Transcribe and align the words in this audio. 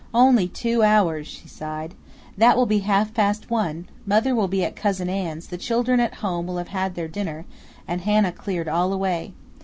"Only 0.15 0.47
two 0.47 0.81
hours," 0.81 1.27
she 1.27 1.47
sighed 1.47 1.93
"That 2.35 2.57
will 2.57 2.65
be 2.65 2.79
half 2.79 3.13
past 3.13 3.51
one; 3.51 3.87
mother 4.03 4.33
will 4.33 4.47
be 4.47 4.63
at 4.65 4.75
cousin 4.75 5.09
Ann's, 5.09 5.49
the 5.49 5.59
children 5.59 5.99
at 5.99 6.15
home 6.25 6.47
will 6.47 6.57
have 6.57 6.69
had 6.69 6.95
their 6.95 7.07
dinner, 7.07 7.45
and 7.87 8.01
Hannah 8.01 8.31
cleared 8.31 8.67
all 8.67 8.93
away. 8.93 9.33